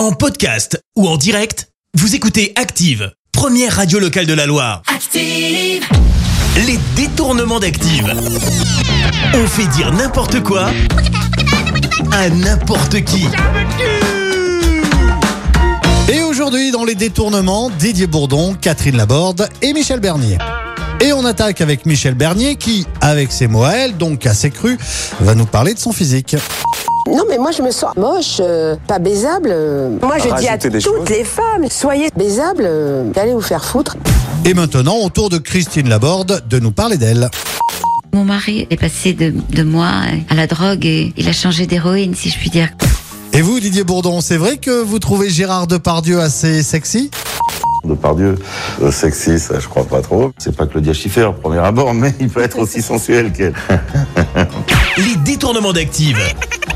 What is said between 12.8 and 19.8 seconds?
qui. Et aujourd'hui, dans les détournements, Didier Bourdon, Catherine Laborde et